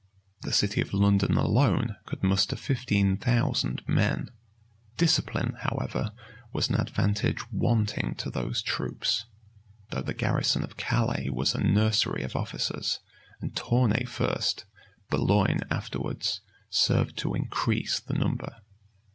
The 0.41 0.51
city 0.51 0.81
of 0.81 0.95
London 0.95 1.37
alone, 1.37 1.95
could 2.07 2.23
muster 2.23 2.55
fifteen 2.55 3.17
thousand 3.17 3.83
men.[] 3.87 4.31
Discipline, 4.97 5.57
however, 5.59 6.11
was 6.51 6.69
an 6.69 6.75
advantage 6.81 7.37
wanting 7.51 8.15
to 8.15 8.31
those 8.31 8.63
troops; 8.63 9.25
though 9.91 10.01
the 10.01 10.15
garrison 10.15 10.63
of 10.63 10.75
Calais 10.75 11.29
was 11.29 11.53
a 11.53 11.61
nursery 11.61 12.23
of 12.23 12.35
officers, 12.35 12.97
and 13.41 13.55
Tournay 13.55 14.05
first,[] 14.05 14.65
Boulogne 15.11 15.61
afterwards, 15.69 16.41
served 16.71 17.15
to 17.17 17.35
increase 17.35 17.99
the 17.99 18.15
number. 18.15 18.55